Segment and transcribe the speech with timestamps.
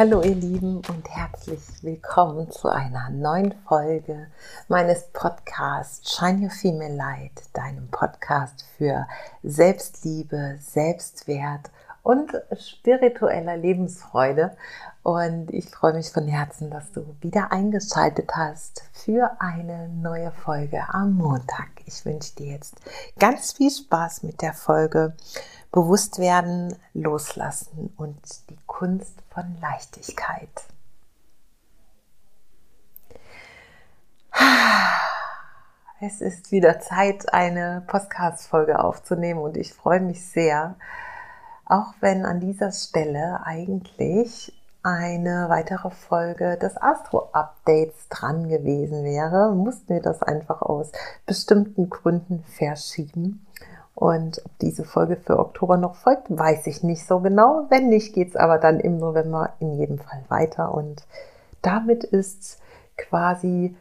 [0.00, 4.28] Hallo ihr Lieben und herzlich willkommen zu einer neuen Folge
[4.66, 9.06] meines Podcasts Shine Your Female Light, deinem Podcast für
[9.42, 11.70] Selbstliebe, Selbstwert
[12.02, 14.56] und spiritueller Lebensfreude.
[15.02, 20.82] Und ich freue mich von Herzen, dass du wieder eingeschaltet hast für eine neue Folge
[20.88, 21.68] am Montag.
[21.84, 22.76] Ich wünsche dir jetzt
[23.18, 25.12] ganz viel Spaß mit der Folge
[25.72, 30.48] Bewusst werden, loslassen und die Kunst von Leichtigkeit.
[36.00, 40.76] Es ist wieder Zeit, eine Podcast-Folge aufzunehmen und ich freue mich sehr,
[41.66, 49.92] auch wenn an dieser Stelle eigentlich eine weitere Folge des Astro-Updates dran gewesen wäre, mussten
[49.94, 50.90] wir das einfach aus
[51.26, 53.46] bestimmten Gründen verschieben.
[54.00, 57.66] Und ob diese Folge für Oktober noch folgt, weiß ich nicht so genau.
[57.68, 60.72] Wenn nicht, geht es aber dann im November in jedem Fall weiter.
[60.72, 61.04] Und
[61.60, 62.58] damit ist
[62.96, 63.76] quasi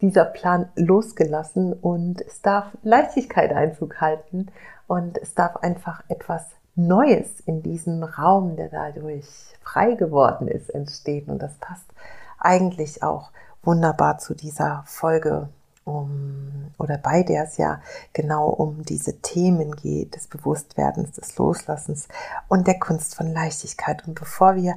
[0.00, 4.46] dieser Plan losgelassen und es darf Leichtigkeit Einzug halten
[4.86, 9.26] und es darf einfach etwas Neues in diesem Raum, der dadurch
[9.64, 11.28] frei geworden ist, entstehen.
[11.28, 11.90] Und das passt
[12.38, 13.32] eigentlich auch
[13.64, 15.48] wunderbar zu dieser Folge
[15.86, 17.80] um, oder bei der es ja
[18.12, 22.08] genau um diese Themen geht, des Bewusstwerdens, des Loslassens
[22.48, 24.06] und der Kunst von Leichtigkeit.
[24.06, 24.74] Und bevor wir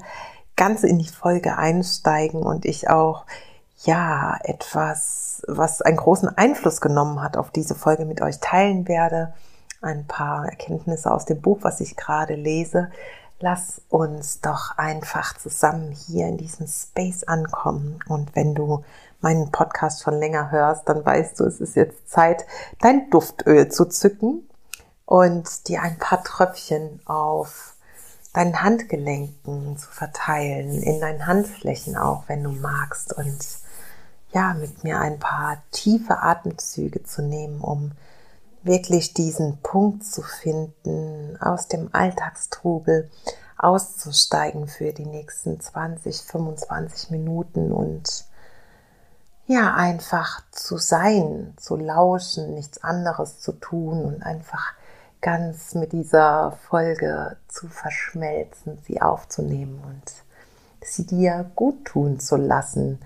[0.56, 3.26] ganz in die Folge einsteigen und ich auch
[3.84, 9.34] ja etwas, was einen großen Einfluss genommen hat auf diese Folge mit euch teilen werde,
[9.82, 12.92] ein paar Erkenntnisse aus dem Buch, was ich gerade lese.
[13.40, 18.00] Lass uns doch einfach zusammen hier in diesem Space ankommen.
[18.10, 18.84] Und wenn du
[19.22, 22.46] meinen Podcast schon länger hörst, dann weißt du, es ist jetzt Zeit,
[22.82, 24.48] dein Duftöl zu zücken
[25.06, 27.76] und dir ein paar Tröpfchen auf
[28.34, 33.14] deinen Handgelenken zu verteilen, in deinen Handflächen auch, wenn du magst.
[33.14, 33.40] Und
[34.32, 37.92] ja, mit mir ein paar tiefe Atemzüge zu nehmen, um
[38.64, 43.10] wirklich diesen Punkt zu finden, aus dem Alltagstrubel
[43.58, 48.29] auszusteigen für die nächsten 20, 25 Minuten und
[49.50, 54.74] ja, einfach zu sein, zu lauschen, nichts anderes zu tun und einfach
[55.22, 60.14] ganz mit dieser Folge zu verschmelzen, sie aufzunehmen und
[60.88, 63.00] sie dir gut tun zu lassen.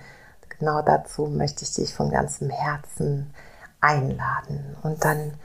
[0.59, 3.33] Genau dazu möchte ich dich von ganzem Herzen
[3.79, 4.75] einladen.
[4.83, 5.35] Und dann,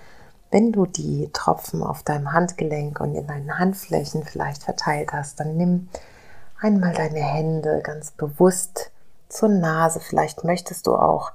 [0.51, 5.57] wenn du die Tropfen auf deinem Handgelenk und in deinen Handflächen vielleicht verteilt hast, dann
[5.57, 5.91] nimm
[6.61, 8.91] einmal deine Hände ganz bewusst
[9.29, 10.01] zur Nase.
[10.01, 11.33] Vielleicht möchtest du auch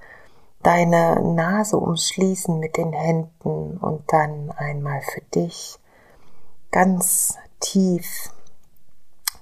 [0.63, 5.79] deine Nase umschließen mit den Händen und dann einmal für dich
[6.71, 8.31] ganz tief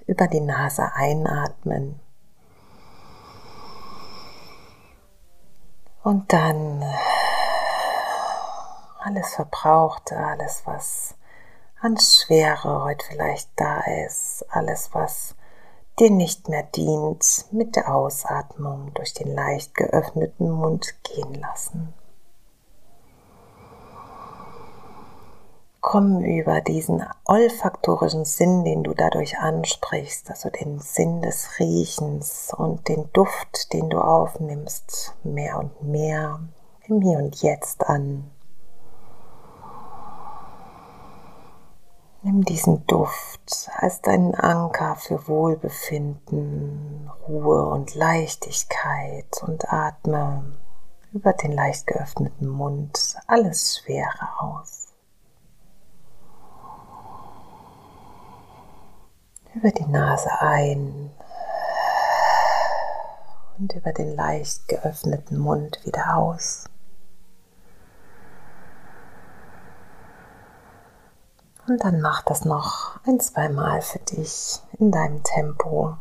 [0.08, 2.00] über die Nase einatmen.
[6.04, 6.84] Und dann
[9.00, 11.16] alles Verbrauchte, alles was
[11.80, 15.36] an Schwere heute vielleicht da ist, alles was
[16.02, 21.94] dir nicht mehr dient, mit der Ausatmung durch den leicht geöffneten Mund gehen lassen.
[25.80, 32.88] Komm über diesen olfaktorischen Sinn, den du dadurch ansprichst, also den Sinn des Riechens und
[32.88, 36.40] den Duft, den du aufnimmst, mehr und mehr
[36.88, 38.32] im Hier und Jetzt an.
[42.24, 50.44] Nimm diesen Duft als deinen Anker für Wohlbefinden, Ruhe und Leichtigkeit und atme
[51.14, 54.94] über den leicht geöffneten Mund alles Schwere aus.
[59.56, 61.10] Über die Nase ein
[63.58, 66.66] und über den leicht geöffneten Mund wieder aus.
[71.68, 75.96] Und dann mach das noch ein, zwei Mal für dich in deinem Tempo.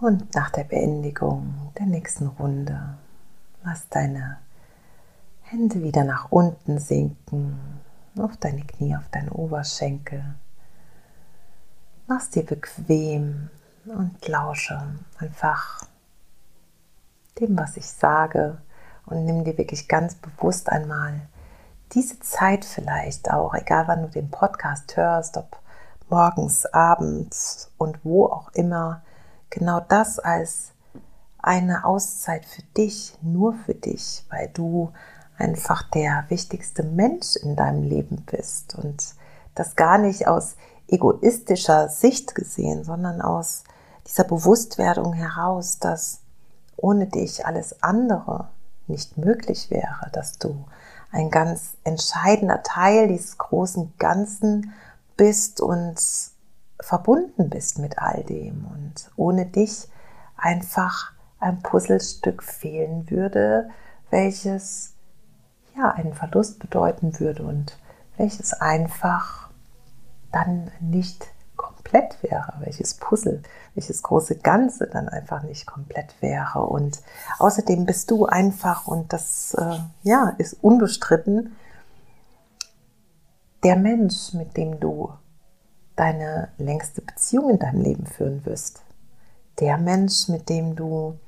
[0.00, 2.98] Und nach der Beendigung der nächsten Runde
[3.64, 4.36] lass deine
[5.44, 7.80] Hände wieder nach unten sinken,
[8.18, 10.24] auf deine Knie, auf deine Oberschenkel.
[12.06, 13.50] Mach's dir bequem
[13.84, 14.80] und lausche
[15.18, 15.86] einfach
[17.38, 18.58] dem, was ich sage
[19.06, 21.20] und nimm dir wirklich ganz bewusst einmal
[21.92, 25.58] diese Zeit vielleicht auch, egal wann du den Podcast hörst, ob
[26.08, 29.02] morgens, abends und wo auch immer,
[29.50, 30.72] genau das als
[31.38, 34.92] eine Auszeit für dich, nur für dich, weil du
[35.36, 39.14] einfach der wichtigste Mensch in deinem Leben bist und
[39.54, 40.56] das gar nicht aus
[40.88, 43.64] egoistischer Sicht gesehen, sondern aus
[44.06, 46.20] dieser Bewusstwerdung heraus, dass
[46.76, 48.48] ohne dich alles andere
[48.86, 50.64] nicht möglich wäre, dass du
[51.10, 54.72] ein ganz entscheidender Teil dieses großen Ganzen
[55.16, 55.96] bist und
[56.80, 59.88] verbunden bist mit all dem und ohne dich
[60.36, 63.70] einfach ein Puzzlestück fehlen würde,
[64.10, 64.93] welches
[65.76, 67.78] ja einen Verlust bedeuten würde und
[68.16, 69.48] welches einfach
[70.32, 71.26] dann nicht
[71.56, 73.42] komplett wäre, welches Puzzle,
[73.74, 76.60] welches große Ganze dann einfach nicht komplett wäre.
[76.60, 77.00] Und
[77.38, 81.54] außerdem bist du einfach, und das äh, ja, ist unbestritten,
[83.62, 85.12] der Mensch, mit dem du
[85.96, 88.82] deine längste Beziehung in deinem Leben führen wirst.
[89.60, 91.18] Der Mensch, mit dem du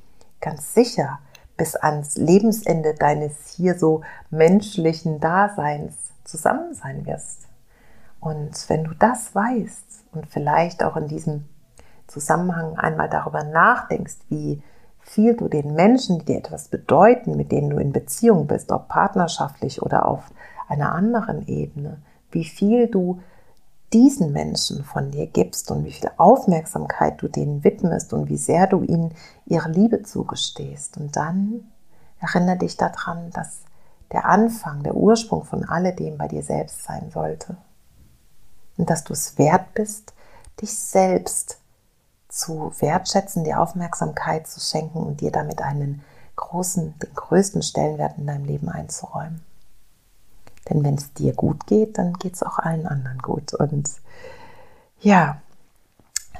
[0.41, 1.21] ganz sicher
[1.57, 5.95] bis ans Lebensende deines hier so menschlichen Daseins
[6.25, 7.49] zusammen sein wirst.
[8.21, 11.45] Und wenn du das weißt und vielleicht auch in diesem
[12.07, 14.63] Zusammenhang einmal darüber nachdenkst, wie
[15.01, 18.89] viel du den Menschen, die dir etwas bedeuten, mit denen du in Beziehung bist, ob
[18.89, 20.25] partnerschaftlich oder auf
[20.69, 21.99] einer anderen Ebene,
[22.33, 23.21] wie viel du
[23.93, 28.67] diesen Menschen von dir gibst und wie viel Aufmerksamkeit du denen widmest und wie sehr
[28.67, 29.15] du ihnen
[29.47, 30.97] ihre Liebe zugestehst.
[30.97, 31.73] Und dann
[32.21, 33.61] erinnere dich daran, dass
[34.13, 37.57] der Anfang, der Ursprung von alledem bei dir selbst sein sollte.
[38.77, 40.13] Und dass du es wert bist,
[40.61, 41.59] dich selbst
[42.29, 46.05] zu wertschätzen, dir Aufmerksamkeit zu schenken und dir damit einen
[46.37, 49.43] großen, den größten Stellenwert in deinem Leben einzuräumen.
[50.69, 53.55] Denn wenn es dir gut geht, dann geht es auch allen anderen gut.
[53.55, 53.89] Und
[55.01, 55.41] ja,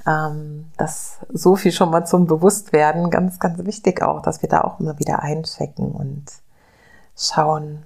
[0.07, 4.63] ähm, das so viel schon mal zum Bewusstwerden, ganz, ganz wichtig auch, dass wir da
[4.63, 6.25] auch immer wieder einchecken und
[7.17, 7.85] schauen,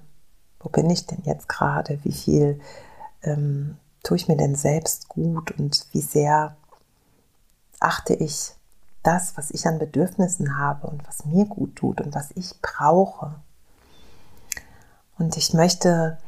[0.60, 2.60] wo bin ich denn jetzt gerade, wie viel
[3.22, 6.56] ähm, tue ich mir denn selbst gut und wie sehr
[7.80, 8.54] achte ich
[9.02, 13.34] das, was ich an Bedürfnissen habe und was mir gut tut und was ich brauche.
[15.18, 16.18] Und ich möchte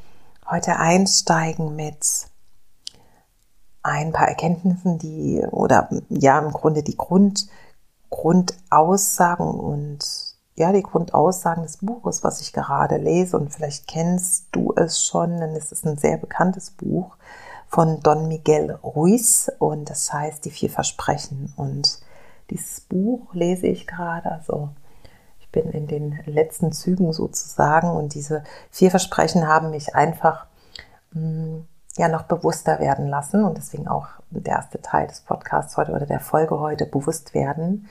[0.53, 2.27] heute einsteigen mit
[3.83, 7.49] ein paar Erkenntnissen, die oder ja im Grunde die Grund,
[8.11, 10.01] Grundaussagen und
[10.55, 13.39] ja die Grundaussagen des Buches, was ich gerade lese.
[13.39, 17.17] Und vielleicht kennst du es schon, denn es ist ein sehr bekanntes Buch
[17.67, 19.51] von Don Miguel Ruiz.
[19.59, 21.55] Und das heißt die vier Versprechen.
[21.57, 21.99] Und
[22.51, 24.69] dieses Buch lese ich gerade, also
[25.53, 30.47] bin in den letzten Zügen sozusagen und diese vier Versprechen haben mich einfach
[31.13, 31.59] mm,
[31.97, 36.07] ja noch bewusster werden lassen und deswegen auch der erste Teil des Podcasts heute oder
[36.07, 37.87] der Folge heute bewusst werden.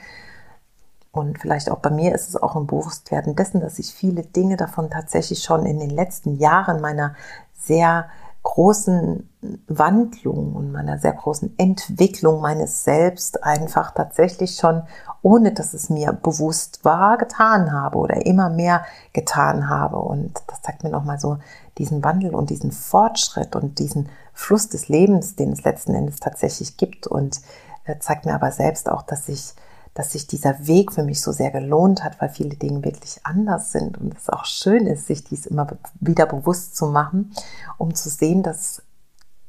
[1.12, 4.56] Und vielleicht auch bei mir ist es auch ein Bewusstwerden dessen, dass ich viele Dinge
[4.56, 7.14] davon tatsächlich schon in den letzten Jahren meiner
[7.54, 8.08] sehr
[8.42, 9.28] großen
[9.68, 14.82] Wandlung und meiner sehr großen Entwicklung meines Selbst einfach tatsächlich schon,
[15.22, 19.98] ohne dass es mir bewusst war, getan habe oder immer mehr getan habe.
[19.98, 21.38] Und das zeigt mir nochmal so
[21.78, 26.76] diesen Wandel und diesen Fortschritt und diesen Fluss des Lebens, den es letzten Endes tatsächlich
[26.76, 27.40] gibt und
[27.84, 29.54] äh, zeigt mir aber selbst auch, dass ich
[29.94, 33.72] dass sich dieser Weg für mich so sehr gelohnt hat, weil viele Dinge wirklich anders
[33.72, 35.66] sind und es auch schön ist, sich dies immer
[36.00, 37.34] wieder bewusst zu machen,
[37.78, 38.82] um zu sehen, dass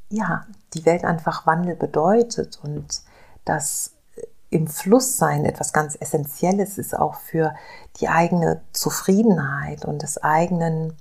[0.09, 3.01] ja, die Welt einfach Wandel bedeutet und
[3.45, 3.91] dass
[4.53, 7.55] im Fluss sein etwas ganz Essentielles ist auch für
[7.99, 10.93] die eigene Zufriedenheit und des eigenen,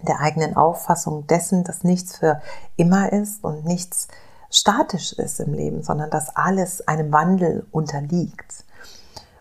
[0.00, 2.40] der eigenen Auffassung dessen, dass nichts für
[2.76, 4.08] immer ist und nichts
[4.52, 8.64] statisch ist im Leben, sondern dass alles einem Wandel unterliegt.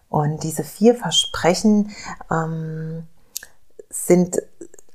[0.09, 1.91] Und diese vier Versprechen
[2.29, 3.03] ähm,
[3.89, 4.41] sind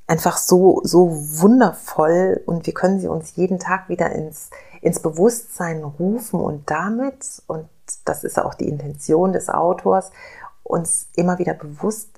[0.07, 5.83] einfach so, so wundervoll und wir können sie uns jeden Tag wieder ins, ins Bewusstsein
[5.83, 7.69] rufen und damit, und
[8.05, 10.11] das ist auch die Intention des Autors,
[10.63, 12.09] uns immer wieder bewusst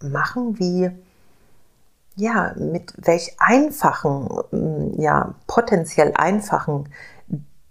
[0.00, 0.90] machen, wie,
[2.16, 6.88] ja, mit welch einfachen, ja, potenziell einfachen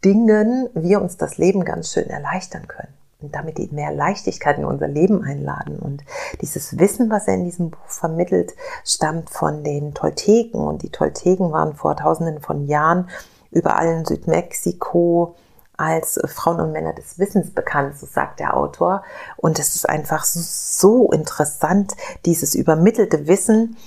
[0.03, 2.93] Dingen wir uns das Leben ganz schön erleichtern können
[3.23, 5.79] und damit die mehr Leichtigkeit in unser Leben einladen.
[5.79, 6.03] Und
[6.41, 8.53] dieses Wissen, was er in diesem Buch vermittelt,
[8.85, 10.59] stammt von den Tolteken.
[10.59, 13.09] Und die Tolteken waren vor tausenden von Jahren
[13.49, 15.35] überall in Südmexiko
[15.77, 19.03] als Frauen und Männer des Wissens bekannt, so sagt der Autor.
[19.37, 21.93] Und es ist einfach so interessant,
[22.25, 23.77] dieses übermittelte Wissen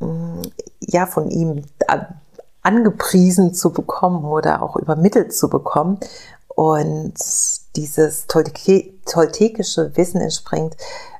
[0.00, 0.42] mm,
[0.80, 1.62] ja von ihm
[2.62, 5.98] angepriesen zu bekommen oder auch übermittelt zu bekommen.
[6.48, 7.14] Und
[7.76, 10.76] dieses toltekische Wissen entspringt,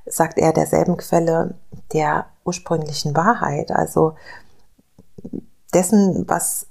[0.06, 1.54] sagt er, derselben Quelle
[1.92, 4.16] der ursprünglichen Wahrheit, also
[5.72, 6.66] dessen, was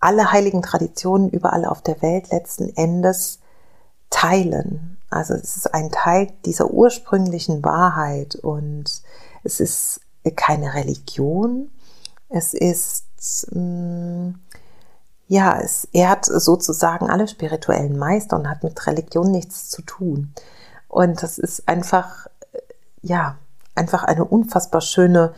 [0.00, 3.40] alle heiligen Traditionen überall auf der Welt letzten Endes
[4.10, 4.98] teilen.
[5.10, 9.02] Also es ist ein Teil dieser ursprünglichen Wahrheit und
[9.42, 10.00] es ist
[10.34, 11.70] keine Religion,
[12.28, 13.05] es ist,
[15.28, 20.32] ja, es ehrt sozusagen alle spirituellen Meister und hat mit Religion nichts zu tun.
[20.88, 22.28] Und das ist einfach,
[23.02, 23.36] ja,
[23.74, 25.34] einfach eine unfassbar schöne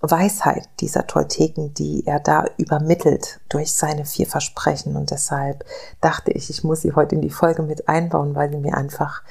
[0.00, 4.96] Weisheit dieser Tolteken, die er da übermittelt durch seine vier Versprechen.
[4.96, 5.64] Und deshalb
[6.00, 9.22] dachte ich, ich muss sie heute in die Folge mit einbauen, weil sie mir einfach,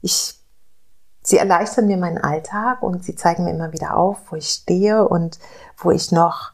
[0.00, 0.38] ich,
[1.22, 5.06] sie erleichtern mir meinen Alltag und sie zeigen mir immer wieder auf, wo ich stehe
[5.06, 5.38] und
[5.76, 6.52] wo ich noch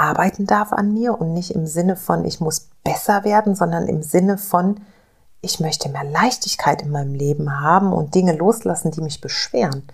[0.00, 4.02] arbeiten darf an mir und nicht im Sinne von, ich muss besser werden, sondern im
[4.02, 4.80] Sinne von,
[5.42, 9.84] ich möchte mehr Leichtigkeit in meinem Leben haben und Dinge loslassen, die mich beschweren.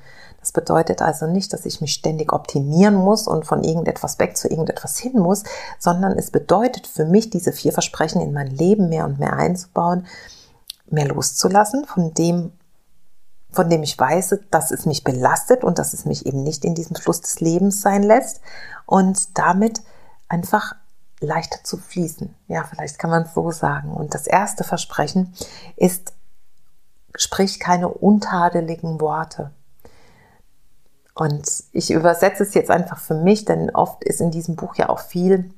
[0.40, 4.48] Das bedeutet also nicht, dass ich mich ständig optimieren muss und von irgendetwas weg zu
[4.48, 5.42] irgendetwas hin muss,
[5.78, 10.06] sondern es bedeutet für mich, diese vier Versprechen in mein Leben mehr und mehr einzubauen,
[10.88, 12.52] mehr loszulassen von dem,
[13.50, 16.76] von dem ich weiß, dass es mich belastet und dass es mich eben nicht in
[16.76, 18.40] diesem Fluss des Lebens sein lässt
[18.86, 19.82] und damit
[20.28, 20.74] einfach
[21.20, 22.34] leichter zu fließen.
[22.48, 23.92] Ja, vielleicht kann man es so sagen.
[23.92, 25.34] Und das erste Versprechen
[25.76, 26.12] ist,
[27.16, 29.52] sprich keine untadeligen Worte.
[31.14, 34.90] Und ich übersetze es jetzt einfach für mich, denn oft ist in diesem Buch ja
[34.90, 35.50] auch viel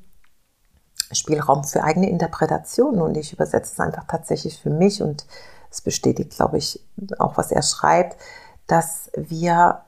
[1.11, 5.27] Spielraum für eigene Interpretationen und ich übersetze es einfach tatsächlich für mich und
[5.71, 6.87] es bestätigt, glaube ich,
[7.19, 8.21] auch was er schreibt,
[8.67, 9.83] dass wir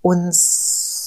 [0.00, 0.97] uns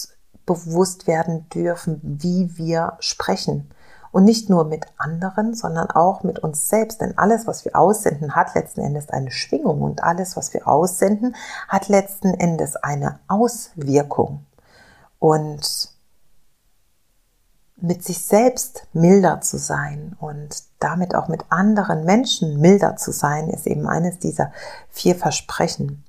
[0.46, 3.72] bewusst werden dürfen, wie wir sprechen
[4.12, 7.02] und nicht nur mit anderen, sondern auch mit uns selbst.
[7.02, 11.36] Denn alles, was wir aussenden, hat letzten Endes eine Schwingung und alles, was wir aussenden,
[11.68, 14.46] hat letzten Endes eine Auswirkung.
[15.20, 15.92] Und
[17.78, 23.50] mit sich selbst milder zu sein und damit auch mit anderen Menschen milder zu sein,
[23.50, 24.52] ist eben eines dieser
[24.90, 26.04] vier Versprechen.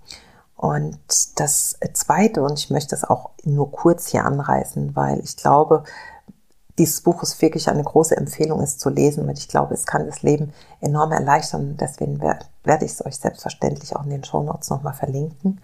[0.62, 0.96] Und
[1.40, 5.82] das zweite, und ich möchte das auch nur kurz hier anreißen, weil ich glaube,
[6.78, 10.06] dieses Buch ist wirklich eine große Empfehlung, es zu lesen, weil ich glaube, es kann
[10.06, 11.76] das Leben enorm erleichtern.
[11.80, 15.60] Deswegen werde ich es euch selbstverständlich auch in den Show Notes nochmal verlinken,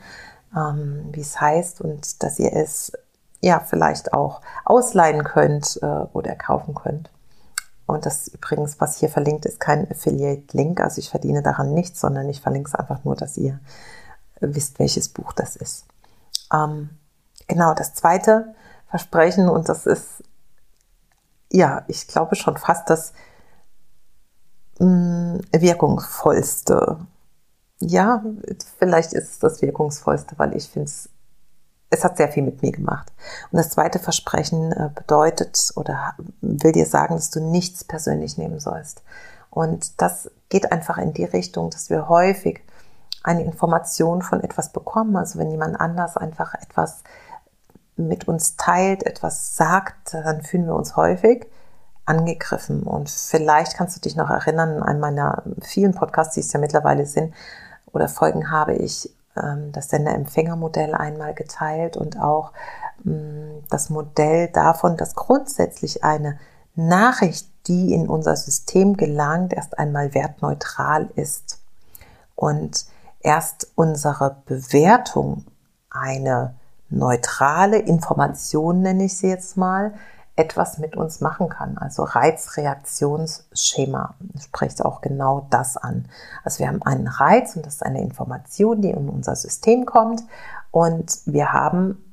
[0.57, 2.91] ähm, wie es heißt und dass ihr es
[3.41, 7.09] ja vielleicht auch ausleihen könnt äh, oder kaufen könnt.
[7.87, 12.29] Und das übrigens, was hier verlinkt ist, kein Affiliate-Link, also ich verdiene daran nichts, sondern
[12.29, 13.61] ich verlinke es einfach nur, dass ihr
[14.41, 15.85] wisst, welches Buch das ist.
[16.53, 16.91] Ähm,
[17.47, 18.55] genau, das zweite
[18.89, 20.23] Versprechen, und das ist
[21.51, 23.13] ja, ich glaube schon fast das
[24.79, 26.99] mh, mm, wirkungsvollste.
[27.81, 28.25] Ja,
[28.79, 31.09] vielleicht ist es das wirkungsvollste, weil ich finde es,
[31.91, 33.13] es hat sehr viel mit mir gemacht.
[33.51, 38.59] Und das zweite Versprechen äh, bedeutet oder will dir sagen, dass du nichts persönlich nehmen
[38.59, 39.03] sollst.
[39.51, 42.61] Und das geht einfach in die Richtung, dass wir häufig
[43.29, 45.17] eine Information von etwas bekommen.
[45.17, 47.03] Also wenn jemand anders einfach etwas
[47.97, 51.47] mit uns teilt, etwas sagt, dann fühlen wir uns häufig
[52.07, 52.85] angegriffen.
[52.85, 56.59] Und vielleicht kannst du dich noch erinnern, in einem meiner vielen Podcasts, die es ja
[56.59, 57.35] mittlerweile sind,
[57.93, 62.53] oder Folgen habe ich ähm, das Sender-Empfänger-Modell einmal geteilt und auch
[63.05, 66.39] ähm, das Modell davon, dass grundsätzlich eine
[66.75, 71.61] Nachricht, die in unser System gelangt, erst einmal wertneutral ist.
[72.35, 72.87] Und
[73.21, 75.45] erst unsere Bewertung
[75.91, 76.55] eine
[76.91, 79.95] neutrale Information, nenne ich sie jetzt mal,
[80.37, 81.79] etwas mit uns machen kann.
[81.79, 86.09] Also Reizreaktionsschema spricht auch genau das an.
[86.45, 90.23] Also wir haben einen Reiz und das ist eine Information, die in unser System kommt
[90.71, 92.08] und wir haben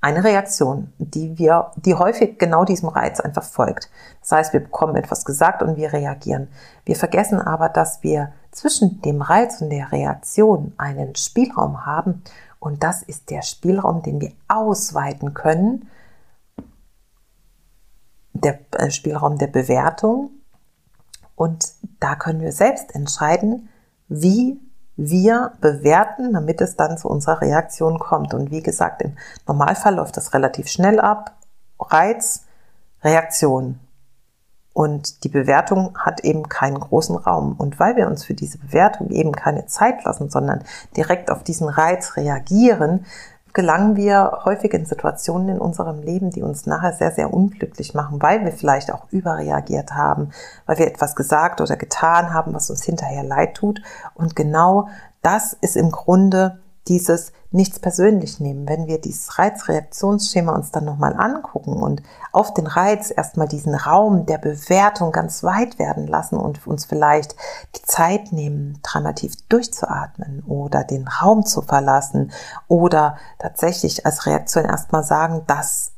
[0.00, 3.90] eine Reaktion, die wir, die häufig genau diesem Reiz einfach folgt.
[4.20, 6.48] Das heißt, wir bekommen etwas gesagt und wir reagieren.
[6.84, 12.22] Wir vergessen aber, dass wir zwischen dem Reiz und der Reaktion einen Spielraum haben
[12.58, 15.88] und das ist der Spielraum, den wir ausweiten können.
[18.32, 20.30] Der äh, Spielraum der Bewertung.
[21.34, 23.68] Und da können wir selbst entscheiden,
[24.08, 24.58] wie
[24.96, 28.32] wir bewerten, damit es dann zu unserer Reaktion kommt.
[28.34, 31.32] Und wie gesagt, im Normalfall läuft das relativ schnell ab.
[31.78, 32.44] Reiz,
[33.02, 33.78] Reaktion.
[34.72, 37.54] Und die Bewertung hat eben keinen großen Raum.
[37.56, 40.64] Und weil wir uns für diese Bewertung eben keine Zeit lassen, sondern
[40.96, 43.06] direkt auf diesen Reiz reagieren,
[43.56, 48.20] gelangen wir häufig in Situationen in unserem Leben, die uns nachher sehr, sehr unglücklich machen,
[48.20, 50.30] weil wir vielleicht auch überreagiert haben,
[50.66, 53.80] weil wir etwas gesagt oder getan haben, was uns hinterher leid tut.
[54.12, 54.88] Und genau
[55.22, 56.58] das ist im Grunde
[56.88, 58.68] dieses nichts persönlich nehmen.
[58.68, 62.02] Wenn wir dieses Reizreaktionsschema uns dann nochmal angucken und
[62.32, 67.34] auf den Reiz erstmal diesen Raum der Bewertung ganz weit werden lassen und uns vielleicht
[67.76, 69.14] die Zeit nehmen, dreimal
[69.48, 72.32] durchzuatmen oder den Raum zu verlassen
[72.68, 75.92] oder tatsächlich als Reaktion erstmal sagen, das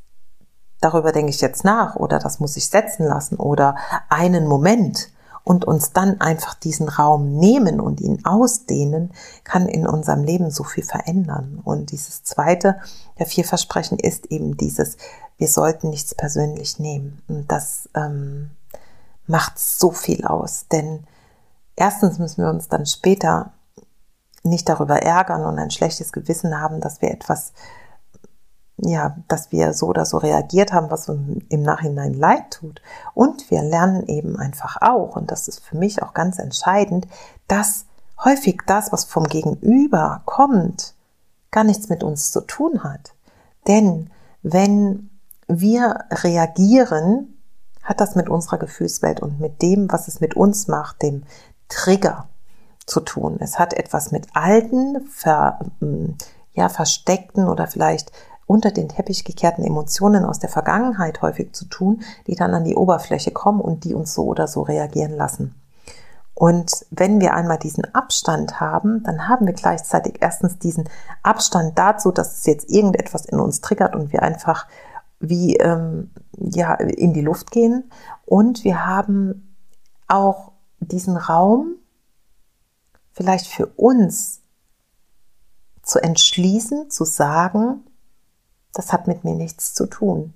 [0.81, 3.77] darüber denke ich jetzt nach oder das muss ich setzen lassen oder
[4.09, 5.11] einen Moment
[5.49, 9.13] und uns dann einfach diesen Raum nehmen und ihn ausdehnen,
[9.45, 11.63] kann in unserem Leben so viel verändern.
[11.65, 12.79] Und dieses zweite
[13.19, 14.99] der vier Versprechen ist eben dieses,
[15.39, 17.23] wir sollten nichts persönlich nehmen.
[17.29, 18.51] Und das ähm,
[19.27, 21.07] macht so viel aus, denn
[21.77, 23.55] erstens müssen wir uns dann später
[24.43, 27.55] nicht darüber ärgern und ein schlechtes Gewissen haben, dass wir etwas
[28.79, 32.81] ja, dass wir so oder so reagiert haben, was uns im Nachhinein leid tut.
[33.15, 37.07] Und wir lernen eben einfach auch, und das ist für mich auch ganz entscheidend,
[37.49, 37.87] dass
[38.25, 40.95] häufig das, was vom Gegenüber kommt,
[41.51, 43.15] gar nichts mit uns zu tun hat.
[43.67, 44.11] Denn
[44.43, 45.11] wenn
[45.49, 47.39] wir reagieren,
[47.83, 51.25] hat das mit unserer Gefühlswelt und mit dem, was es mit uns macht, dem
[51.69, 52.29] Trigger
[52.87, 53.39] zu tun.
[53.41, 55.59] Es hat etwas mit alten, ver,
[56.53, 58.13] ja, versteckten oder vielleicht
[58.49, 62.75] unter den Teppich gekehrten Emotionen aus der Vergangenheit häufig zu tun, die dann an die
[62.75, 65.55] Oberfläche kommen und die uns so oder so reagieren lassen.
[66.35, 70.89] Und wenn wir einmal diesen Abstand haben, dann haben wir gleichzeitig erstens diesen
[71.23, 74.67] Abstand dazu, dass es jetzt irgendetwas in uns triggert und wir einfach
[75.21, 77.91] wie ähm, ja in die Luft gehen.
[78.25, 79.57] Und wir haben
[80.07, 81.75] auch diesen Raum
[83.13, 84.41] vielleicht für uns
[85.83, 87.83] zu entschließen, zu sagen,
[88.73, 90.35] das hat mit mir nichts zu tun.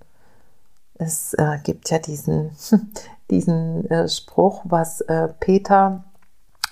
[0.95, 2.51] Es äh, gibt ja diesen,
[3.31, 6.05] diesen äh, Spruch, was äh, Peter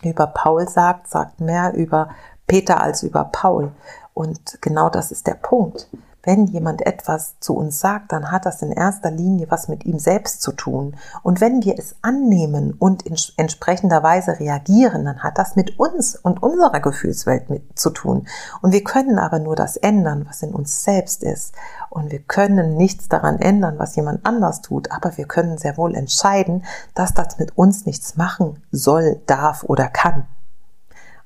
[0.02, 2.10] über Paul sagt, sagt mehr über
[2.46, 3.72] Peter als über Paul.
[4.14, 5.88] Und genau das ist der Punkt
[6.22, 9.98] wenn jemand etwas zu uns sagt, dann hat das in erster Linie was mit ihm
[9.98, 10.96] selbst zu tun.
[11.22, 16.16] Und wenn wir es annehmen und in entsprechender Weise reagieren, dann hat das mit uns
[16.16, 18.26] und unserer Gefühlswelt mit zu tun.
[18.60, 21.54] Und wir können aber nur das ändern, was in uns selbst ist.
[21.88, 24.92] Und wir können nichts daran ändern, was jemand anders tut.
[24.92, 29.88] Aber wir können sehr wohl entscheiden, dass das mit uns nichts machen soll, darf oder
[29.88, 30.26] kann.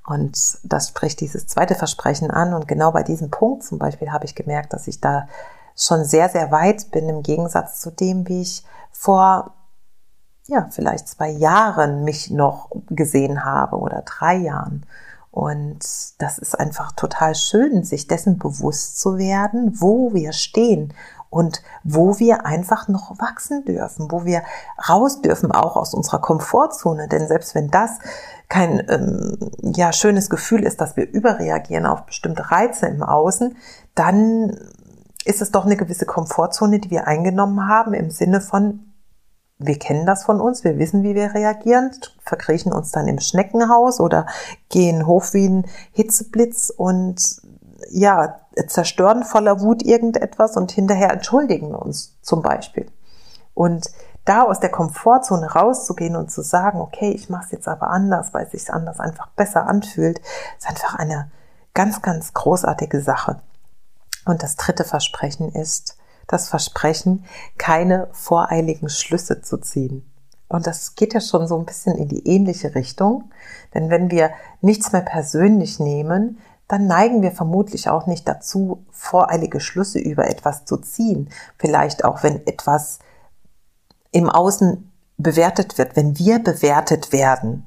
[0.06, 2.54] Und das spricht dieses zweite Versprechen an.
[2.54, 5.28] Und genau bei diesem Punkt zum Beispiel habe ich gemerkt, dass ich da
[5.76, 9.54] schon sehr, sehr weit bin im Gegensatz zu dem, wie ich vor,
[10.46, 14.86] ja, vielleicht zwei Jahren mich noch gesehen habe oder drei Jahren.
[15.30, 15.80] Und
[16.18, 20.94] das ist einfach total schön, sich dessen bewusst zu werden, wo wir stehen
[21.34, 24.42] und wo wir einfach noch wachsen dürfen, wo wir
[24.88, 27.08] raus dürfen, auch aus unserer Komfortzone.
[27.08, 27.98] Denn selbst wenn das
[28.48, 33.56] kein ähm, ja, schönes Gefühl ist, dass wir überreagieren auf bestimmte Reize im Außen,
[33.96, 34.56] dann
[35.24, 38.92] ist es doch eine gewisse Komfortzone, die wir eingenommen haben im Sinne von,
[39.58, 41.90] wir kennen das von uns, wir wissen, wie wir reagieren,
[42.22, 44.26] verkriechen uns dann im Schneckenhaus oder
[44.68, 47.40] gehen hoch wie ein Hitzeblitz und
[47.90, 52.86] ja, zerstören voller Wut irgendetwas und hinterher entschuldigen uns zum Beispiel.
[53.54, 53.90] Und
[54.24, 58.32] da aus der Komfortzone rauszugehen und zu sagen, okay, ich mache es jetzt aber anders,
[58.32, 60.20] weil es sich anders einfach besser anfühlt,
[60.58, 61.30] ist einfach eine
[61.74, 63.40] ganz, ganz großartige Sache.
[64.24, 67.26] Und das dritte Versprechen ist das Versprechen,
[67.58, 70.10] keine voreiligen Schlüsse zu ziehen.
[70.48, 73.30] Und das geht ja schon so ein bisschen in die ähnliche Richtung.
[73.74, 79.60] Denn wenn wir nichts mehr persönlich nehmen, dann neigen wir vermutlich auch nicht dazu, voreilige
[79.60, 81.28] Schlüsse über etwas zu ziehen.
[81.58, 83.00] Vielleicht auch, wenn etwas
[84.12, 87.66] im Außen bewertet wird, wenn wir bewertet werden,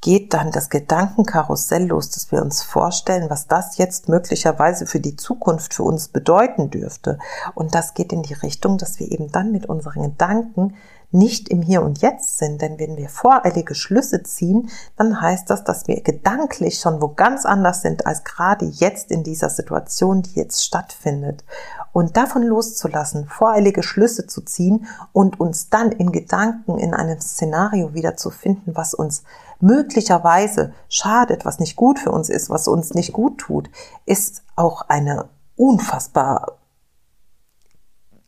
[0.00, 5.16] geht dann das Gedankenkarussell los, dass wir uns vorstellen, was das jetzt möglicherweise für die
[5.16, 7.18] Zukunft für uns bedeuten dürfte.
[7.54, 10.74] Und das geht in die Richtung, dass wir eben dann mit unseren Gedanken
[11.10, 12.62] nicht im Hier und Jetzt sind.
[12.62, 17.44] Denn wenn wir voreilige Schlüsse ziehen, dann heißt das, dass wir gedanklich schon wo ganz
[17.44, 21.44] anders sind als gerade jetzt in dieser Situation, die jetzt stattfindet.
[21.92, 27.94] Und davon loszulassen, voreilige Schlüsse zu ziehen und uns dann in Gedanken in einem Szenario
[27.94, 29.24] wiederzufinden, was uns
[29.60, 33.70] möglicherweise schadet, was nicht gut für uns ist, was uns nicht gut tut,
[34.06, 36.58] ist auch eine unfassbar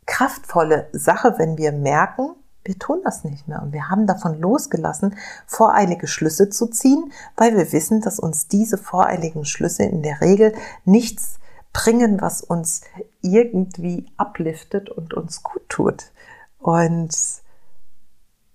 [0.07, 5.16] kraftvolle Sache, wenn wir merken, wir tun das nicht mehr und wir haben davon losgelassen,
[5.46, 10.55] voreilige Schlüsse zu ziehen, weil wir wissen, dass uns diese voreiligen Schlüsse in der Regel
[10.85, 11.38] nichts
[11.72, 12.83] bringen, was uns
[13.20, 16.12] irgendwie upliftet und uns gut tut.
[16.59, 17.16] Und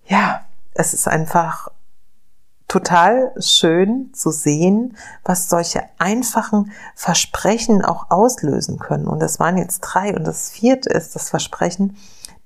[0.05, 1.69] ja, es ist einfach
[2.67, 9.07] total schön zu sehen, was solche einfachen Versprechen auch auslösen können.
[9.07, 10.15] Und das waren jetzt drei.
[10.15, 11.97] Und das vierte ist das Versprechen,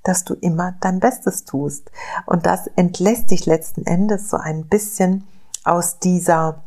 [0.04, 1.92] dass du immer dein Bestes tust.
[2.26, 5.28] Und das entlässt dich letzten Endes so ein bisschen
[5.64, 6.64] aus dieser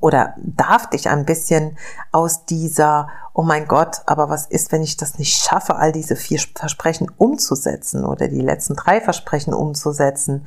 [0.00, 1.76] oder darf dich ein bisschen
[2.12, 6.16] aus dieser, oh mein Gott, aber was ist, wenn ich das nicht schaffe, all diese
[6.16, 10.46] vier Versprechen umzusetzen oder die letzten drei Versprechen umzusetzen,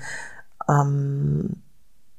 [0.68, 1.62] ähm,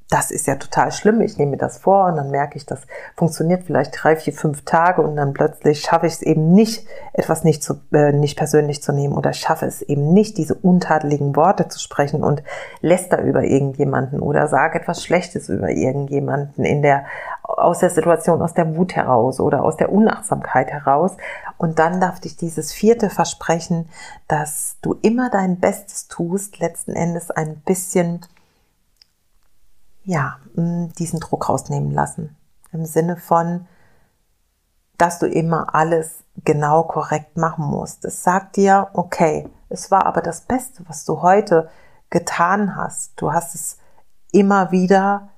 [0.08, 1.20] das ist ja total schlimm.
[1.20, 2.82] Ich nehme mir das vor und dann merke ich, das
[3.16, 7.42] funktioniert vielleicht drei, vier, fünf Tage und dann plötzlich schaffe ich es eben nicht, etwas
[7.42, 11.66] nicht, zu, äh, nicht persönlich zu nehmen oder schaffe es eben nicht, diese untadeligen Worte
[11.66, 12.44] zu sprechen und
[12.80, 17.06] läster über irgendjemanden oder sage etwas Schlechtes über irgendjemanden in der,
[17.42, 21.16] aus der Situation, aus der Wut heraus oder aus der Unachtsamkeit heraus.
[21.58, 23.88] Und dann darf dich dieses vierte Versprechen,
[24.28, 28.20] dass du immer dein Bestes tust, letzten Endes ein bisschen
[30.06, 32.36] ja, diesen Druck rausnehmen lassen.
[32.72, 33.66] Im Sinne von,
[34.96, 38.04] dass du immer alles genau korrekt machen musst.
[38.04, 41.68] Es sagt dir, okay, es war aber das Beste, was du heute
[42.08, 43.20] getan hast.
[43.20, 43.78] Du hast es
[44.30, 45.28] immer wieder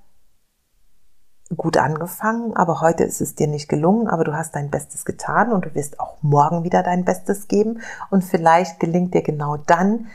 [1.57, 5.50] gut angefangen, aber heute ist es dir nicht gelungen, aber du hast dein Bestes getan
[5.50, 10.09] und du wirst auch morgen wieder dein Bestes geben und vielleicht gelingt dir genau dann,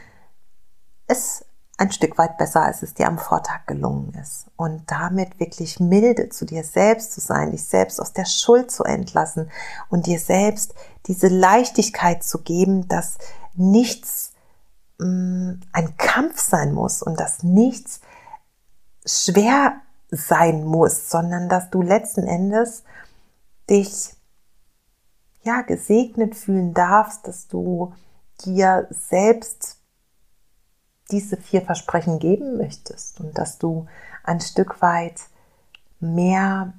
[1.07, 1.43] es
[1.77, 4.45] ein Stück weit besser, als es dir am Vortag gelungen ist.
[4.55, 8.83] Und damit wirklich milde zu dir selbst zu sein, dich selbst aus der Schuld zu
[8.83, 9.49] entlassen
[9.89, 10.75] und dir selbst
[11.07, 13.17] diese Leichtigkeit zu geben, dass
[13.55, 14.33] nichts
[14.99, 18.01] mh, mm, ein Kampf sein muss und dass nichts
[19.05, 22.83] schwer sein muss, sondern dass du letzten Endes
[23.69, 24.15] dich
[25.43, 27.93] ja gesegnet fühlen darfst, dass du
[28.45, 29.72] dir selbst
[31.11, 33.87] diese vier Versprechen geben möchtest und dass du
[34.23, 35.21] ein Stück weit
[35.99, 36.73] mehr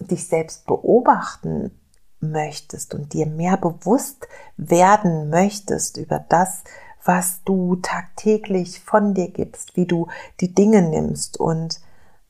[0.00, 1.72] dich selbst beobachten
[2.20, 4.26] möchtest und dir mehr bewusst
[4.56, 6.62] werden möchtest über das,
[7.04, 10.08] was du tagtäglich von dir gibst, wie du
[10.40, 11.80] die Dinge nimmst und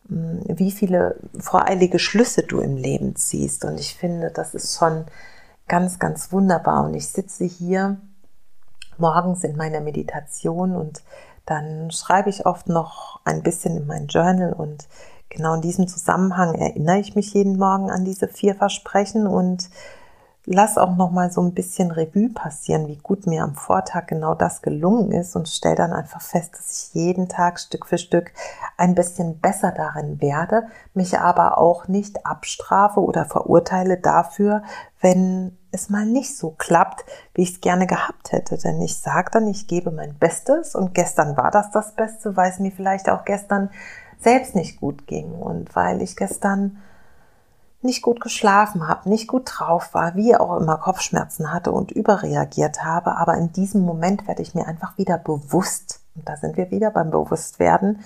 [0.08, 3.64] hm, wie viele voreilige Schlüsse du im Leben ziehst.
[3.64, 5.06] Und ich finde, das ist schon
[5.66, 6.84] ganz, ganz wunderbar.
[6.84, 8.00] Und ich sitze hier
[8.98, 11.02] morgens in meiner Meditation und
[11.46, 14.88] dann schreibe ich oft noch ein bisschen in mein Journal und
[15.28, 19.70] genau in diesem Zusammenhang erinnere ich mich jeden Morgen an diese vier Versprechen und
[20.50, 24.34] lass auch noch mal so ein bisschen Revue passieren, wie gut mir am Vortag genau
[24.34, 28.32] das gelungen ist und stell dann einfach fest, dass ich jeden Tag Stück für Stück
[28.78, 34.62] ein bisschen besser darin werde, mich aber auch nicht abstrafe oder verurteile dafür,
[35.02, 37.04] wenn es mal nicht so klappt,
[37.34, 38.58] wie ich es gerne gehabt hätte.
[38.58, 42.50] Denn ich sage dann, ich gebe mein Bestes und gestern war das das Beste, weil
[42.50, 43.70] es mir vielleicht auch gestern
[44.20, 46.78] selbst nicht gut ging und weil ich gestern
[47.80, 52.84] nicht gut geschlafen habe, nicht gut drauf war, wie auch immer Kopfschmerzen hatte und überreagiert
[52.84, 53.16] habe.
[53.16, 56.90] Aber in diesem Moment werde ich mir einfach wieder bewusst, und da sind wir wieder
[56.90, 58.00] beim Bewusstwerden,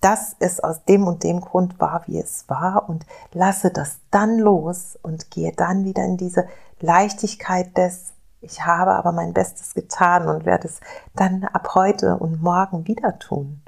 [0.00, 4.38] dass es aus dem und dem Grund war, wie es war und lasse das dann
[4.38, 6.46] los und gehe dann wieder in diese
[6.80, 10.80] Leichtigkeit des, ich habe aber mein Bestes getan und werde es
[11.14, 13.62] dann ab heute und morgen wieder tun.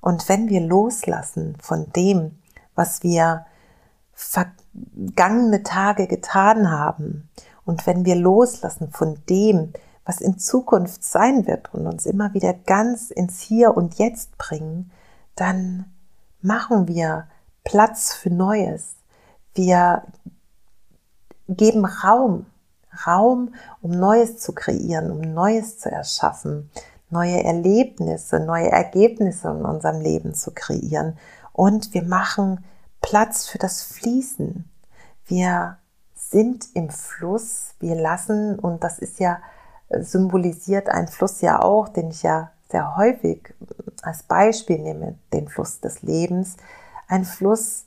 [0.00, 2.38] Und wenn wir loslassen von dem,
[2.74, 3.46] was wir
[4.12, 7.28] vergangene Tage getan haben
[7.64, 9.72] und wenn wir loslassen von dem,
[10.04, 14.90] was in Zukunft sein wird und uns immer wieder ganz ins Hier und Jetzt bringen,
[15.34, 15.86] dann
[16.42, 17.26] machen wir
[17.64, 18.96] Platz für Neues.
[19.54, 20.02] Wir
[21.48, 22.46] geben Raum,
[23.06, 26.70] Raum, um Neues zu kreieren, um Neues zu erschaffen,
[27.10, 31.18] neue Erlebnisse, neue Ergebnisse in unserem Leben zu kreieren.
[31.52, 32.64] Und wir machen
[33.00, 34.68] Platz für das Fließen.
[35.26, 35.78] Wir
[36.14, 39.38] sind im Fluss, wir lassen, und das ist ja
[39.88, 43.54] äh, symbolisiert ein Fluss ja auch, den ich ja sehr häufig
[44.02, 46.56] als Beispiel nehme, den Fluss des Lebens.
[47.06, 47.84] Ein Fluss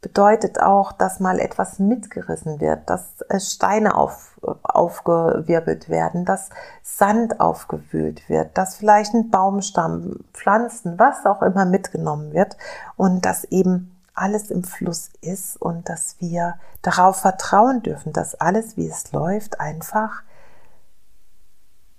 [0.00, 3.02] bedeutet auch, dass mal etwas mitgerissen wird, dass
[3.38, 6.50] Steine auf, aufgewirbelt werden, dass
[6.82, 12.56] Sand aufgewühlt wird, dass vielleicht ein Baumstamm, Pflanzen, was auch immer mitgenommen wird
[12.96, 18.76] und dass eben alles im Fluss ist und dass wir darauf vertrauen dürfen, dass alles,
[18.76, 20.22] wie es läuft, einfach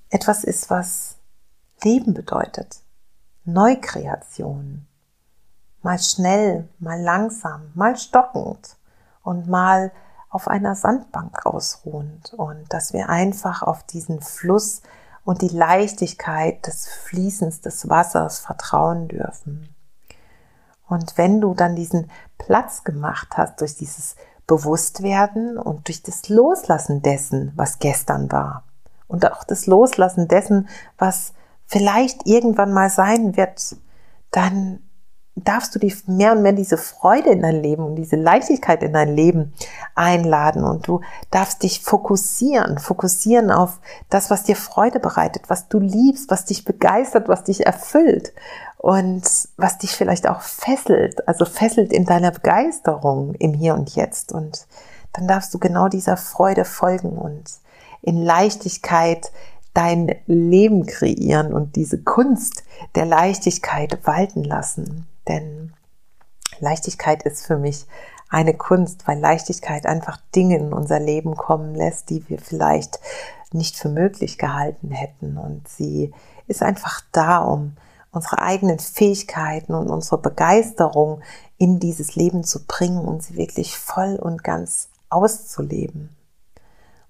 [0.09, 1.17] etwas ist, was
[1.83, 2.81] Leben bedeutet.
[3.45, 4.85] Neukreation.
[5.81, 8.77] Mal schnell, mal langsam, mal stockend
[9.23, 9.91] und mal
[10.29, 14.81] auf einer Sandbank ausruhend und dass wir einfach auf diesen Fluss
[15.23, 19.73] und die Leichtigkeit des Fließens des Wassers vertrauen dürfen.
[20.87, 24.15] Und wenn du dann diesen Platz gemacht hast durch dieses
[24.47, 28.63] Bewusstwerden und durch das Loslassen dessen, was gestern war
[29.07, 31.33] und auch das Loslassen dessen, was
[31.67, 33.75] vielleicht irgendwann mal sein wird,
[34.31, 34.88] dann
[35.43, 38.93] darfst du die mehr und mehr diese Freude in dein Leben und diese Leichtigkeit in
[38.93, 39.53] dein Leben
[39.95, 45.79] einladen und du darfst dich fokussieren, fokussieren auf das, was dir Freude bereitet, was du
[45.79, 48.33] liebst, was dich begeistert, was dich erfüllt
[48.77, 49.23] und
[49.57, 54.67] was dich vielleicht auch fesselt, also fesselt in deiner Begeisterung im Hier und Jetzt und
[55.13, 57.43] dann darfst du genau dieser Freude folgen und
[58.01, 59.31] in Leichtigkeit
[59.73, 62.63] dein Leben kreieren und diese Kunst
[62.95, 65.08] der Leichtigkeit walten lassen.
[65.27, 65.73] Denn
[66.59, 67.85] Leichtigkeit ist für mich
[68.29, 72.99] eine Kunst, weil Leichtigkeit einfach Dinge in unser Leben kommen lässt, die wir vielleicht
[73.51, 75.37] nicht für möglich gehalten hätten.
[75.37, 76.13] Und sie
[76.47, 77.75] ist einfach da, um
[78.11, 81.21] unsere eigenen Fähigkeiten und unsere Begeisterung
[81.57, 86.15] in dieses Leben zu bringen und sie wirklich voll und ganz auszuleben.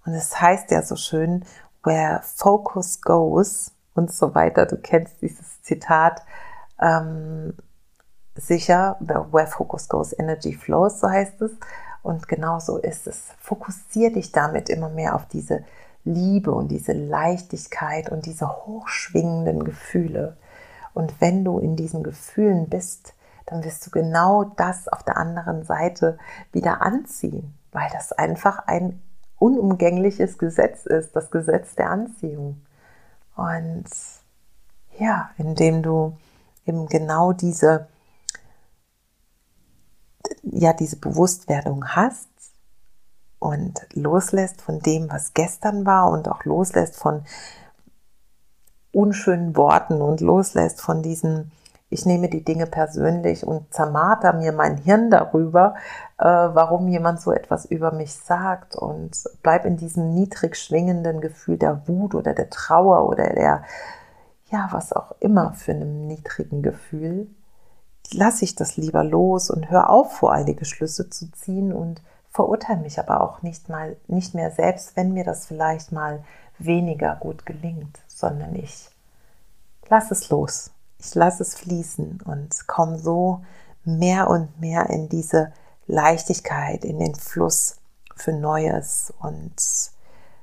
[0.06, 1.46] Und es heißt ja so schön,
[1.84, 4.66] where focus goes und so weiter.
[4.66, 6.22] Du kennst dieses Zitat
[6.82, 7.54] ähm,
[8.40, 11.52] sicher, where focus goes, energy flows, so heißt es.
[12.02, 13.28] Und genau so ist es.
[13.40, 15.64] Fokussier dich damit immer mehr auf diese
[16.06, 20.38] Liebe und diese Leichtigkeit und diese hochschwingenden Gefühle.
[20.94, 23.14] Und wenn du in diesen Gefühlen bist,
[23.46, 26.18] dann wirst du genau das auf der anderen Seite
[26.52, 29.02] wieder anziehen, weil das einfach ein
[29.38, 32.62] unumgängliches Gesetz ist, das Gesetz der Anziehung.
[33.36, 33.86] Und
[34.98, 36.18] ja, indem du
[36.66, 37.88] eben genau diese,
[40.44, 42.30] ja, diese Bewusstwerdung hast
[43.40, 47.24] und loslässt von dem, was gestern war und auch loslässt von
[48.92, 51.52] unschönen Worten und loslässt von diesen
[51.90, 55.76] ich nehme die Dinge persönlich und zermarter mir mein Hirn darüber,
[56.20, 61.58] äh, warum jemand so etwas über mich sagt und bleib in diesem niedrig schwingenden Gefühl
[61.58, 63.64] der Wut oder der Trauer oder der,
[64.52, 67.28] ja, was auch immer für einem niedrigen Gefühl.
[68.14, 73.00] Lass ich das lieber los und hör auf, voreilige Schlüsse zu ziehen und verurteile mich
[73.00, 76.24] aber auch nicht mal, nicht mehr selbst, wenn mir das vielleicht mal
[76.58, 78.90] weniger gut gelingt, sondern ich
[79.90, 83.44] lass es los ich lasse es fließen und komme so
[83.84, 85.54] mehr und mehr in diese
[85.88, 87.78] Leichtigkeit, in den Fluss
[88.16, 89.56] für Neues und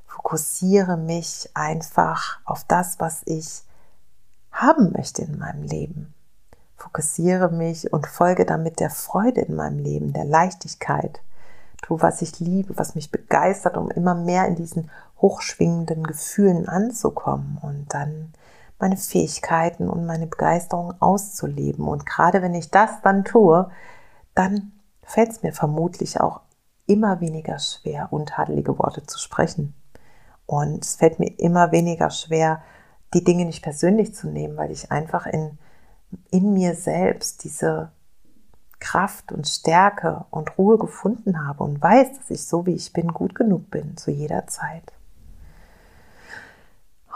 [0.07, 3.63] fokussiere mich einfach auf das, was ich
[4.51, 6.15] haben möchte in meinem Leben.
[6.77, 11.21] Fokussiere mich und folge damit der Freude in meinem Leben, der Leichtigkeit.
[11.83, 17.59] Tu, was ich liebe, was mich begeistert, um immer mehr in diesen hochschwingenden Gefühlen anzukommen.
[17.63, 18.33] Und dann
[18.79, 21.89] meine Fähigkeiten und meine Begeisterung auszuleben.
[21.89, 23.71] Und gerade wenn ich das dann tue,
[24.35, 26.41] dann fällt es mir vermutlich auch
[26.87, 29.75] immer weniger schwer, untadelige Worte zu sprechen.
[30.47, 32.63] Und es fällt mir immer weniger schwer,
[33.15, 35.59] die Dinge nicht persönlich zu nehmen, weil ich einfach in,
[36.31, 37.91] in mir selbst diese
[38.79, 43.09] Kraft und Stärke und Ruhe gefunden habe und weiß, dass ich so wie ich bin
[43.13, 44.93] gut genug bin zu jeder Zeit.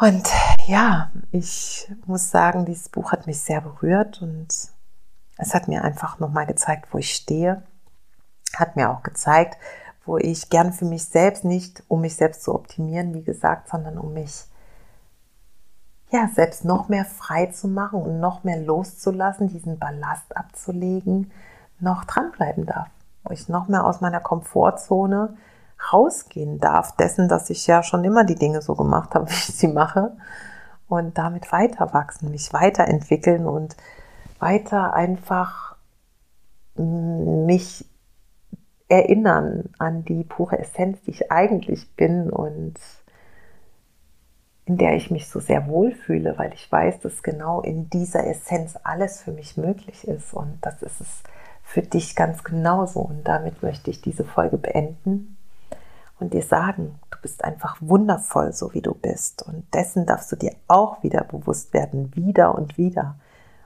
[0.00, 0.28] Und
[0.66, 4.48] ja, ich muss sagen, dieses Buch hat mich sehr berührt und
[5.36, 7.62] es hat mir einfach nochmal gezeigt, wo ich stehe.
[8.56, 9.58] Hat mir auch gezeigt,
[10.06, 13.98] wo ich gern für mich selbst nicht, um mich selbst zu optimieren, wie gesagt, sondern
[13.98, 14.44] um mich
[16.12, 21.30] ja selbst noch mehr frei zu machen und noch mehr loszulassen, diesen Ballast abzulegen,
[21.78, 22.88] noch dranbleiben darf.
[23.22, 25.36] Wo ich noch mehr aus meiner Komfortzone
[25.92, 29.56] rausgehen darf, dessen, dass ich ja schon immer die Dinge so gemacht habe, wie ich
[29.56, 30.16] sie mache
[30.88, 33.76] und damit weiter wachsen, mich weiterentwickeln und
[34.38, 35.76] weiter einfach
[36.76, 37.84] mich
[38.88, 42.74] erinnern an die pure Essenz, die ich eigentlich bin und
[44.70, 48.78] in der ich mich so sehr wohlfühle, weil ich weiß, dass genau in dieser Essenz
[48.84, 51.08] alles für mich möglich ist und das ist es
[51.64, 53.00] für dich ganz genauso.
[53.00, 55.36] Und damit möchte ich diese Folge beenden
[56.20, 59.42] und dir sagen, du bist einfach wundervoll, so wie du bist.
[59.42, 63.16] Und dessen darfst du dir auch wieder bewusst werden, wieder und wieder.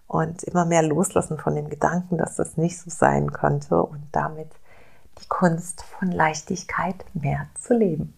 [0.06, 4.48] Und immer mehr loslassen von dem Gedanken, dass das nicht so sein könnte und damit
[5.20, 8.14] die Kunst von Leichtigkeit mehr zu leben.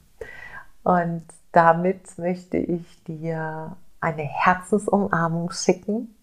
[0.84, 1.24] Und
[1.56, 6.14] damit möchte ich dir eine Herzensumarmung schicken,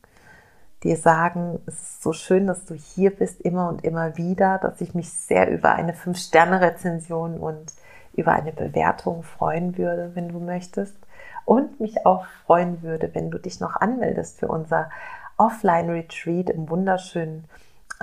[0.84, 4.80] dir sagen, es ist so schön, dass du hier bist, immer und immer wieder, dass
[4.80, 7.74] ich mich sehr über eine 5-Sterne-Rezension und
[8.14, 10.96] über eine Bewertung freuen würde, wenn du möchtest.
[11.46, 14.92] Und mich auch freuen würde, wenn du dich noch anmeldest für unser
[15.38, 17.46] Offline-Retreat im wunderschönen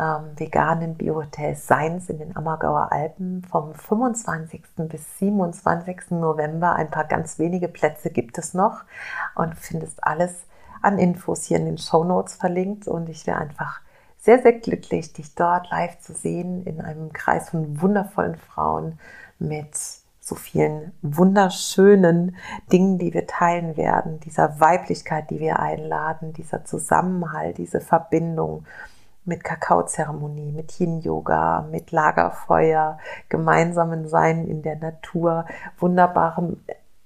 [0.00, 4.62] ähm, veganen Biohotel Seins in den Ammergauer Alpen vom 25.
[4.88, 6.12] bis 27.
[6.12, 6.74] November.
[6.74, 8.84] Ein paar ganz wenige Plätze gibt es noch
[9.34, 10.34] und findest alles
[10.80, 13.80] an Infos hier in den Show Notes verlinkt und ich wäre einfach
[14.18, 18.98] sehr, sehr glücklich, dich dort live zu sehen in einem Kreis von wundervollen Frauen
[19.38, 19.74] mit
[20.20, 22.36] so vielen wunderschönen
[22.72, 28.64] Dingen, die wir teilen werden, dieser Weiblichkeit, die wir einladen, dieser Zusammenhalt, diese Verbindung
[29.24, 35.46] mit Kakaozeremonie, mit Yin-Yoga, mit Lagerfeuer, gemeinsamen Sein in der Natur,
[35.78, 36.56] wunderbarem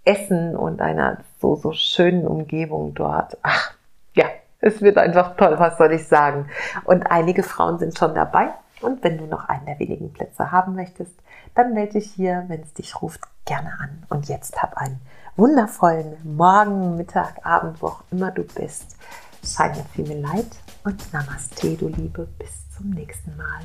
[0.05, 3.39] Essen und einer so, so schönen Umgebung dort.
[3.43, 3.75] Ach,
[4.15, 4.27] ja,
[4.61, 6.49] es wird einfach toll, was soll ich sagen.
[6.85, 8.51] Und einige Frauen sind schon dabei.
[8.81, 11.15] Und wenn du noch einen der wenigen Plätze haben möchtest,
[11.55, 14.05] dann melde dich hier, wenn es dich ruft, gerne an.
[14.09, 15.01] Und jetzt hab einen
[15.37, 18.97] wundervollen Morgen, Mittag, Abend, wo auch immer du bist.
[19.45, 22.27] Shine Your Female Light und Namaste, du Liebe.
[22.39, 23.61] Bis zum nächsten Mal.